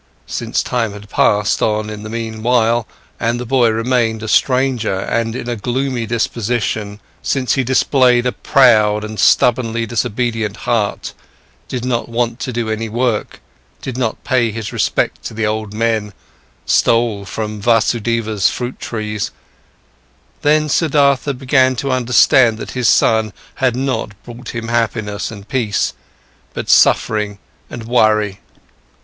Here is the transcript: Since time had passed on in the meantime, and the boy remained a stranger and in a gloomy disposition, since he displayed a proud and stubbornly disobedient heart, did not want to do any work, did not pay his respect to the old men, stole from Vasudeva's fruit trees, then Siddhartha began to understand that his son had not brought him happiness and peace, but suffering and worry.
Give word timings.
Since 0.25 0.63
time 0.63 0.93
had 0.93 1.11
passed 1.11 1.61
on 1.61 1.87
in 1.91 2.01
the 2.01 2.09
meantime, 2.09 2.85
and 3.19 3.39
the 3.39 3.45
boy 3.45 3.69
remained 3.69 4.23
a 4.23 4.27
stranger 4.27 4.95
and 4.97 5.35
in 5.35 5.47
a 5.47 5.55
gloomy 5.55 6.07
disposition, 6.07 6.99
since 7.21 7.53
he 7.53 7.63
displayed 7.63 8.25
a 8.25 8.31
proud 8.31 9.03
and 9.03 9.19
stubbornly 9.19 9.85
disobedient 9.85 10.57
heart, 10.65 11.13
did 11.67 11.85
not 11.85 12.09
want 12.09 12.39
to 12.39 12.51
do 12.51 12.67
any 12.67 12.89
work, 12.89 13.41
did 13.79 13.95
not 13.95 14.23
pay 14.23 14.49
his 14.49 14.73
respect 14.73 15.23
to 15.25 15.35
the 15.35 15.45
old 15.45 15.71
men, 15.71 16.13
stole 16.65 17.23
from 17.23 17.61
Vasudeva's 17.61 18.49
fruit 18.49 18.79
trees, 18.79 19.29
then 20.41 20.67
Siddhartha 20.67 21.33
began 21.35 21.75
to 21.75 21.91
understand 21.91 22.57
that 22.57 22.71
his 22.71 22.89
son 22.89 23.33
had 23.57 23.75
not 23.75 24.13
brought 24.23 24.55
him 24.55 24.69
happiness 24.69 25.29
and 25.29 25.47
peace, 25.47 25.93
but 26.55 26.71
suffering 26.71 27.37
and 27.69 27.83
worry. 27.83 28.39